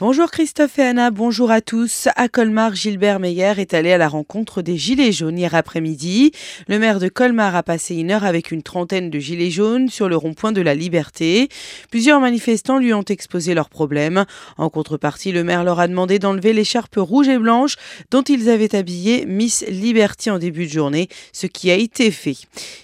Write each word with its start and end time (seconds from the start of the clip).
Bonjour 0.00 0.30
Christophe 0.30 0.78
et 0.78 0.82
Anna, 0.84 1.10
bonjour 1.10 1.50
à 1.50 1.60
tous. 1.60 2.08
À 2.16 2.30
Colmar, 2.30 2.74
Gilbert 2.74 3.20
Meyer 3.20 3.52
est 3.58 3.74
allé 3.74 3.92
à 3.92 3.98
la 3.98 4.08
rencontre 4.08 4.62
des 4.62 4.78
Gilets 4.78 5.12
jaunes 5.12 5.38
hier 5.38 5.54
après-midi. 5.54 6.32
Le 6.68 6.78
maire 6.78 7.00
de 7.00 7.08
Colmar 7.08 7.54
a 7.54 7.62
passé 7.62 7.96
une 7.96 8.10
heure 8.10 8.24
avec 8.24 8.50
une 8.50 8.62
trentaine 8.62 9.10
de 9.10 9.18
Gilets 9.18 9.50
jaunes 9.50 9.90
sur 9.90 10.08
le 10.08 10.16
rond-point 10.16 10.52
de 10.52 10.62
la 10.62 10.74
Liberté. 10.74 11.50
Plusieurs 11.90 12.18
manifestants 12.18 12.78
lui 12.78 12.94
ont 12.94 13.02
exposé 13.02 13.52
leurs 13.52 13.68
problèmes. 13.68 14.24
En 14.56 14.70
contrepartie, 14.70 15.32
le 15.32 15.44
maire 15.44 15.64
leur 15.64 15.80
a 15.80 15.86
demandé 15.86 16.18
d'enlever 16.18 16.54
l'écharpe 16.54 16.96
rouge 16.96 17.28
et 17.28 17.36
blanche 17.36 17.76
dont 18.10 18.22
ils 18.22 18.48
avaient 18.48 18.74
habillé 18.74 19.26
Miss 19.26 19.66
Liberty 19.68 20.30
en 20.30 20.38
début 20.38 20.64
de 20.64 20.72
journée, 20.72 21.10
ce 21.34 21.46
qui 21.46 21.70
a 21.70 21.74
été 21.74 22.10
fait. 22.10 22.38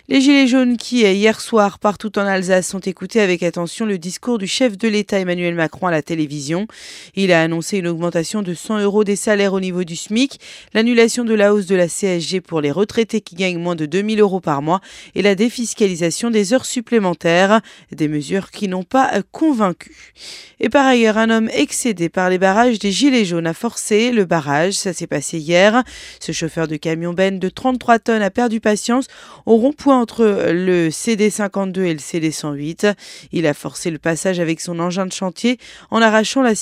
Les 0.09 0.21
Gilets 0.21 0.49
jaunes 0.49 0.77
qui, 0.77 0.99
hier 1.01 1.41
soir, 1.41 1.79
partout 1.79 2.19
en 2.19 2.27
Alsace, 2.27 2.75
ont 2.75 2.81
écouté 2.81 3.23
avec 3.23 3.43
attention 3.43 3.87
le 3.87 3.97
discours 3.97 4.37
du 4.37 4.47
chef 4.47 4.77
de 4.77 4.87
l'État 4.87 5.19
Emmanuel 5.19 5.55
Macron 5.55 5.87
à 5.87 5.91
la 5.91 6.03
télévision. 6.03 6.67
Il 7.15 7.33
a 7.33 7.43
annoncé 7.43 7.79
une 7.79 7.89
augmentation 7.89 8.43
de 8.43 8.55
100 8.55 8.81
euros 8.81 9.05
des 9.05 9.17
salaires 9.17 9.53
au 9.53 9.61
niveau 9.61 9.85
du 9.85 9.97
SMIC, 9.97 10.41
l'annulation 10.75 11.25
de 11.25 11.35
la 11.35 11.55
hausse 11.55 11.67
de 11.67 11.77
la 11.77 11.89
CSG 11.89 12.41
pour 12.41 12.61
les 12.61 12.71
retraités 12.71 13.21
qui 13.21 13.37
gagnent 13.37 13.59
moins 13.59 13.77
de 13.77 13.87
2000 13.87 14.21
euros 14.21 14.41
par 14.41 14.63
mois 14.63 14.81
et 15.15 15.23
la 15.23 15.35
défiscalisation 15.35 16.31
des 16.31 16.53
heures 16.53 16.67
supplémentaires, 16.67 17.61
des 17.93 18.09
mesures 18.09 18.51
qui 18.51 18.69
n'ont 18.69 18.83
pas 18.83 19.11
convaincu. 19.33 20.15
Et 20.59 20.69
par 20.71 20.87
ailleurs, 20.87 21.19
un 21.19 21.29
homme 21.29 21.51
excédé 21.53 22.09
par 22.09 22.31
les 22.31 22.39
barrages 22.39 22.79
des 22.79 22.91
Gilets 22.91 23.27
jaunes 23.27 23.47
a 23.47 23.53
forcé 23.53 24.11
le 24.11 24.25
barrage. 24.25 24.73
Ça 24.73 24.95
s'est 24.95 25.07
passé 25.07 25.39
hier. 25.39 25.83
Ce 26.19 26.33
chauffeur 26.33 26.67
de 26.67 26.77
camion 26.77 27.13
Ben 27.13 27.39
de 27.39 27.49
33 27.49 27.99
tonnes 27.99 28.23
a 28.23 28.31
perdu 28.31 28.61
patience 28.61 29.07
au 29.45 29.57
rond-point 29.57 30.01
entre 30.01 30.25
le 30.25 30.89
CD52 30.89 31.81
et 31.81 31.93
le 31.93 32.01
CD108. 32.01 32.95
Il 33.33 33.47
a 33.47 33.53
forcé 33.53 33.91
le 33.91 33.99
passage 33.99 34.41
avec 34.41 34.61
son 34.61 34.79
engin 34.79 35.05
de 35.07 35.13
chantier 35.13 35.59
en 35.91 36.01
arrachant 36.01 36.43
la 36.43 36.55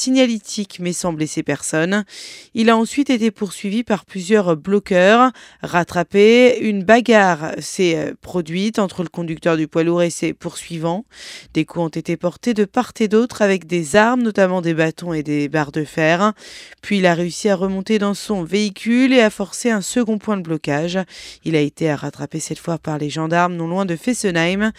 mais 0.81 0.93
sans 0.93 1.13
blesser 1.13 1.43
personne. 1.43 2.05
Il 2.55 2.71
a 2.71 2.77
ensuite 2.77 3.11
été 3.11 3.31
poursuivi 3.31 3.85
par 3.85 4.05
plusieurs 4.05 4.57
bloqueurs, 4.57 5.33
rattrapé. 5.63 6.59
Une 6.61 6.85
bagarre 6.85 7.53
s'est 7.59 7.97
euh, 7.97 8.15
produite 8.21 8.79
entre 8.79 9.03
le 9.03 9.09
conducteur 9.09 9.57
du 9.57 9.69
poids 9.69 9.83
lourd 9.83 10.03
et 10.03 10.11
ses 10.11 10.33
poursuivants. 10.33 11.05
Des 11.55 11.65
coups 11.65 11.85
ont 11.85 11.89
été 11.89 12.17
portés 12.17 12.55
de 12.55 12.65
part 12.65 12.93
et 13.01 13.09
d'autre 13.09 13.43
avec 13.43 13.67
des 13.67 13.97
armes, 13.97 14.23
notamment 14.23 14.61
des 14.61 14.75
bâtons 14.75 15.13
et 15.13 15.23
des 15.23 15.49
barres 15.49 15.73
de 15.73 15.85
fer. 15.85 16.33
Puis 16.83 16.99
il 16.99 17.07
a 17.07 17.15
réussi 17.15 17.49
à 17.49 17.57
remonter 17.57 17.99
dans 17.99 18.15
son 18.15 18.45
véhicule 18.45 19.13
et 19.13 19.21
à 19.21 19.31
forcer 19.31 19.71
un 19.71 19.81
second 19.81 20.19
point 20.19 20.37
de 20.37 20.43
blocage. 20.43 20.99
Il 21.45 21.57
a 21.57 21.61
été 21.61 21.93
rattrapé 21.93 22.41
cette 22.41 22.59
fois 22.59 22.79
par 22.79 22.99
les 22.99 23.11
gendarmes 23.11 23.55
non 23.57 23.69
loin 23.69 23.85
de 23.87 23.97
Fessenheim. 23.97 24.73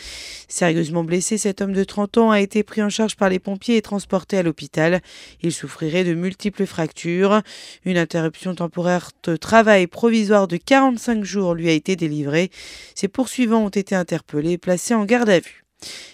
Sérieusement 0.47 1.03
blessé, 1.03 1.37
cet 1.37 1.61
homme 1.61 1.73
de 1.73 1.83
30 1.83 2.17
ans 2.17 2.31
a 2.31 2.39
été 2.39 2.63
pris 2.63 2.83
en 2.83 2.89
charge 2.89 3.15
par 3.15 3.29
les 3.29 3.39
pompiers 3.39 3.77
et 3.77 3.81
transporté 3.81 4.37
à 4.37 4.43
l'hôpital. 4.43 5.01
Il 5.45 5.53
souffrirait 5.53 6.03
de 6.03 6.15
multiples 6.15 6.65
fractures. 6.65 7.43
Une 7.85 7.99
interruption 7.99 8.55
temporaire 8.55 9.11
de 9.21 9.35
travail 9.35 9.85
provisoire 9.85 10.47
de 10.47 10.57
45 10.57 11.23
jours 11.23 11.53
lui 11.53 11.69
a 11.69 11.71
été 11.71 11.95
délivrée. 11.95 12.49
Ses 12.95 13.07
poursuivants 13.07 13.63
ont 13.63 13.69
été 13.69 13.93
interpellés 13.93 14.53
et 14.53 14.57
placés 14.57 14.95
en 14.95 15.05
garde 15.05 15.29
à 15.29 15.39
vue. 15.39 15.63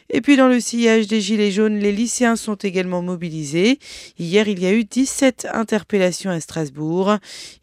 Et 0.10 0.20
puis 0.20 0.36
dans 0.36 0.50
le 0.50 0.60
sillage 0.60 1.08
des 1.08 1.22
Gilets 1.22 1.52
jaunes, 1.52 1.80
les 1.80 1.94
lycéens 1.94 2.36
sont 2.36 2.56
également 2.56 3.02
mobilisés. 3.02 3.80
Hier, 4.20 4.50
il 4.50 4.62
y 4.62 4.66
a 4.66 4.74
eu 4.74 4.84
17 4.84 5.48
interpellations 5.54 6.30
à 6.30 6.42
Strasbourg. 6.42 7.16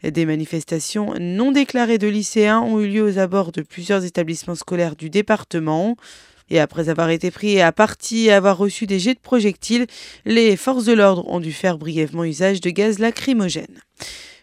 Des 0.03 0.25
manifestations 0.25 1.13
non 1.21 1.53
déclarées 1.53 1.99
de 1.99 2.09
lycéens 2.09 2.61
ont 2.61 2.81
eu 2.81 2.89
lieu 2.89 3.03
aux 3.03 3.19
abords 3.19 3.53
de 3.53 3.61
plusieurs 3.61 4.07
établissements 4.07 4.55
scolaires 4.55 4.97
du 4.97 5.11
département. 5.11 5.97
Et 6.51 6.61
après 6.61 6.89
avoir 6.89 7.11
été 7.11 7.31
pris 7.31 7.61
à 7.61 7.73
partie 7.73 8.27
et 8.27 8.33
avoir 8.33 8.57
reçu 8.57 8.87
des 8.87 8.99
jets 8.99 9.15
de 9.15 9.21
projectiles, 9.21 9.87
les 10.25 10.57
forces 10.57 10.85
de 10.85 10.93
l'ordre 10.93 11.29
ont 11.29 11.41
dû 11.41 11.53
faire 11.53 11.79
brièvement 11.79 12.25
usage 12.25 12.61
de 12.61 12.71
gaz 12.71 12.99
lacrymogène. 12.99 13.81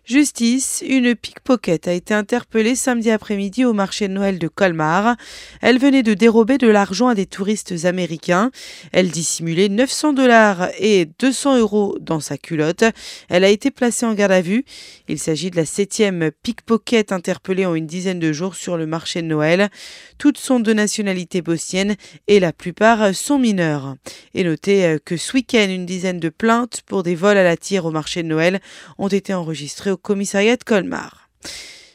Justice, 0.05 0.83
une 0.87 1.15
pickpocket 1.15 1.87
a 1.87 1.93
été 1.93 2.13
interpellée 2.13 2.75
samedi 2.75 3.09
après-midi 3.09 3.65
au 3.65 3.73
marché 3.73 4.07
de 4.07 4.13
Noël 4.13 4.37
de 4.37 4.47
Colmar. 4.47 5.15
Elle 5.63 5.79
venait 5.79 6.03
de 6.03 6.13
dérober 6.13 6.59
de 6.59 6.67
l'argent 6.67 7.07
à 7.07 7.15
des 7.15 7.25
touristes 7.25 7.85
américains. 7.85 8.51
Elle 8.91 9.09
dissimulait 9.09 9.67
900 9.67 10.13
dollars 10.13 10.69
et 10.77 11.07
200 11.17 11.57
euros 11.57 11.97
dans 11.99 12.19
sa 12.19 12.37
culotte. 12.37 12.83
Elle 13.29 13.43
a 13.43 13.49
été 13.49 13.71
placée 13.71 14.05
en 14.05 14.13
garde 14.13 14.31
à 14.31 14.41
vue. 14.41 14.63
Il 15.07 15.17
s'agit 15.17 15.49
de 15.49 15.55
la 15.55 15.65
septième 15.65 16.29
pickpocket 16.43 17.11
interpellée 17.11 17.65
en 17.65 17.73
une 17.73 17.87
dizaine 17.87 18.19
de 18.19 18.31
jours 18.31 18.53
sur 18.53 18.77
le 18.77 18.85
marché 18.85 19.23
de 19.23 19.27
Noël. 19.27 19.71
Toutes 20.19 20.37
sont 20.37 20.59
de 20.59 20.71
nationalité 20.71 21.41
bosnienne 21.41 21.95
et 22.27 22.39
la 22.39 22.53
plupart 22.53 23.15
sont 23.15 23.39
mineurs. 23.39 23.95
Et 24.35 24.43
notez 24.43 24.97
que 25.03 25.17
ce 25.17 25.33
week-end, 25.33 25.65
une 25.67 25.87
dizaine 25.87 26.19
de 26.19 26.29
plaintes 26.29 26.83
pour 26.85 27.01
des 27.01 27.15
vols 27.15 27.37
à 27.37 27.43
la 27.43 27.57
tire 27.57 27.85
au 27.85 27.91
marché 27.91 28.21
de 28.21 28.27
Noël 28.27 28.59
ont 28.99 29.07
été 29.07 29.33
enregistrées 29.33 29.94
commissariat 29.97 30.59
de 30.59 30.65
Colmar. 30.65 31.29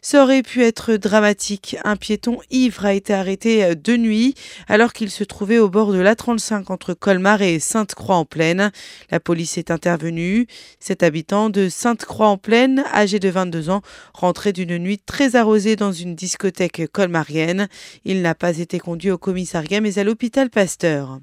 Ça 0.02 0.22
aurait 0.22 0.42
pu 0.42 0.62
être 0.62 0.94
dramatique. 0.94 1.76
Un 1.84 1.96
piéton 1.96 2.38
ivre 2.50 2.86
a 2.86 2.94
été 2.94 3.12
arrêté 3.12 3.62
euh, 3.62 3.74
de 3.74 3.98
nuit 3.98 4.34
alors 4.66 4.94
qu'il 4.94 5.10
se 5.10 5.24
trouvait 5.24 5.58
au 5.58 5.68
bord 5.68 5.92
de 5.92 5.98
l'A35 5.98 6.72
entre 6.72 6.94
Colmar 6.94 7.42
et 7.42 7.58
Sainte-Croix-en-Plaine. 7.58 8.72
La 9.10 9.20
police 9.20 9.58
est 9.58 9.70
intervenue. 9.70 10.46
Cet 10.78 11.02
habitant 11.02 11.50
de 11.50 11.68
Sainte-Croix-en-Plaine, 11.68 12.82
âgé 12.94 13.18
de 13.18 13.28
22 13.28 13.68
ans, 13.68 13.82
rentrait 14.14 14.54
d'une 14.54 14.78
nuit 14.78 14.98
très 14.98 15.36
arrosée 15.36 15.76
dans 15.76 15.92
une 15.92 16.14
discothèque 16.14 16.90
colmarienne. 16.90 17.68
Il 18.06 18.22
n'a 18.22 18.34
pas 18.34 18.56
été 18.56 18.78
conduit 18.78 19.10
au 19.10 19.18
commissariat 19.18 19.82
mais 19.82 19.98
à 19.98 20.04
l'hôpital 20.04 20.48
Pasteur. 20.48 21.20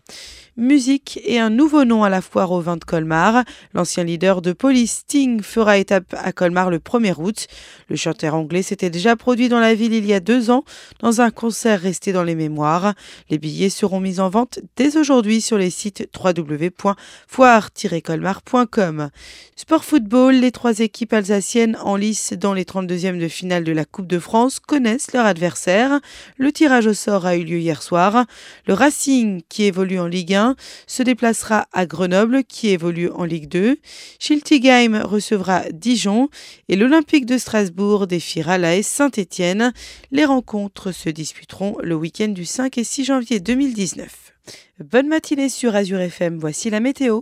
Musique 0.56 1.20
et 1.24 1.40
un 1.40 1.52
nouveau 1.52 1.86
nom 1.86 2.04
à 2.04 2.10
la 2.10 2.22
foire 2.22 2.52
au 2.52 2.62
vin 2.62 2.78
de 2.78 2.84
Colmar. 2.84 3.44
L'ancien 3.76 4.04
leader 4.04 4.42
de 4.42 4.54
police 4.54 5.04
Sting 5.04 5.42
fera 5.42 5.78
étape 5.78 6.16
à 6.18 6.32
Colmar 6.32 6.72
le 6.72 6.80
1er 6.80 7.14
août. 7.18 7.48
Le 7.90 7.96
chanteur 7.96 8.34
anglais 8.34 8.64
s'était 8.68 8.90
déjà 8.90 9.16
produit 9.16 9.48
dans 9.50 9.60
la 9.60 9.74
ville 9.74 9.94
il 9.94 10.06
y 10.06 10.14
a 10.14 10.20
deux 10.20 10.52
ans 10.52 10.64
dans 11.00 11.22
un 11.22 11.32
concert 11.32 11.80
resté 11.80 12.12
dans 12.12 12.24
les 12.24 12.36
mémoires. 12.36 12.94
Les 13.30 13.38
billets 13.38 13.70
seront 13.70 14.02
mis 14.02 14.20
en 14.20 14.30
vente 14.30 14.60
dès 14.76 14.98
aujourd'hui 14.98 15.40
sur 15.40 15.58
les 15.58 15.70
sites 15.70 16.10
www.foire-colmar.com. 16.22 19.10
Sport 19.56 19.86
football, 19.86 20.36
les 20.36 20.52
trois 20.52 20.80
équipes 20.80 21.14
alsaciennes 21.14 21.78
en 21.82 21.96
lice 21.96 22.34
dans 22.34 22.54
les 22.54 22.66
32e 22.66 23.20
de 23.20 23.28
finale 23.28 23.64
de 23.64 23.72
la 23.72 23.86
Coupe 23.86 24.08
de 24.08 24.20
France 24.20 24.60
connaissent 24.60 25.14
leur 25.14 25.26
adversaire. 25.26 26.00
Le 26.38 26.52
tirage 26.52 26.88
au 26.88 26.94
sort 26.94 27.26
a 27.26 27.38
eu 27.38 27.44
lieu 27.44 27.60
hier 27.60 27.82
soir. 27.82 28.26
Le 28.68 28.74
Racing, 28.74 29.42
qui 29.48 29.64
évolue 29.64 30.00
en 30.00 30.08
Ligue 30.08 30.34
1, 30.34 30.58
se 30.88 31.04
déplacera 31.04 31.68
à 31.72 31.86
Grenoble 31.86 32.44
qui 32.44 32.70
évolue 32.70 33.10
en 33.10 33.24
Ligue 33.24 33.48
2. 33.48 33.78
Schiltigheim 34.20 35.04
recevra 35.04 35.64
Dijon 35.72 36.28
et 36.68 36.76
l'Olympique 36.76 37.26
de 37.26 37.38
Strasbourg 37.38 38.08
défiera 38.08 38.57
la 38.58 38.82
Saint-Étienne. 38.84 39.74
Les 40.12 40.26
rencontres 40.26 40.92
se 40.92 41.10
disputeront 41.10 41.78
le 41.82 41.96
week-end 41.96 42.30
du 42.30 42.46
5 42.46 42.78
et 42.78 42.84
6 42.84 43.06
janvier 43.06 43.40
2019. 43.40 44.34
Bonne 44.80 45.08
matinée 45.08 45.50
sur 45.50 45.76
Azure 45.76 46.02
FM, 46.02 46.38
voici 46.38 46.70
la 46.70 46.80
météo. 46.80 47.16